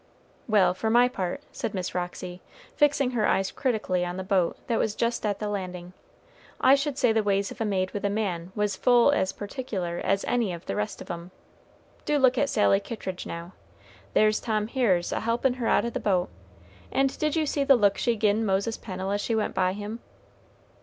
"Well, 0.47 0.73
for 0.73 0.89
my 0.89 1.07
part," 1.07 1.43
said 1.51 1.75
Miss 1.75 1.93
Roxy, 1.93 2.41
fixing 2.75 3.11
her 3.11 3.27
eyes 3.27 3.51
critically 3.51 4.03
on 4.03 4.17
the 4.17 4.23
boat 4.23 4.57
that 4.65 4.79
was 4.79 4.95
just 4.95 5.27
at 5.27 5.37
the 5.37 5.47
landing, 5.47 5.93
"I 6.59 6.73
should 6.73 6.97
say 6.97 7.11
the 7.13 7.21
ways 7.21 7.51
of 7.51 7.61
a 7.61 7.65
maid 7.65 7.91
with 7.91 8.03
a 8.03 8.09
man 8.09 8.51
was 8.55 8.75
full 8.75 9.11
as 9.11 9.31
particular 9.31 10.01
as 10.03 10.25
any 10.25 10.53
of 10.53 10.65
the 10.65 10.75
rest 10.75 11.01
of 11.01 11.11
'em. 11.11 11.29
Do 12.03 12.17
look 12.17 12.35
at 12.39 12.49
Sally 12.49 12.79
Kittridge 12.79 13.27
now. 13.27 13.51
There's 14.15 14.39
Tom 14.39 14.65
Hiers 14.69 15.11
a 15.11 15.19
helpin' 15.19 15.53
her 15.53 15.67
out 15.67 15.85
of 15.85 15.93
the 15.93 15.99
boat; 15.99 16.29
and 16.91 17.15
did 17.19 17.35
you 17.35 17.45
see 17.45 17.63
the 17.63 17.75
look 17.75 17.95
she 17.99 18.15
gin 18.17 18.43
Moses 18.43 18.77
Pennel 18.77 19.11
as 19.11 19.21
she 19.21 19.35
went 19.35 19.53
by 19.53 19.73
him? 19.73 19.99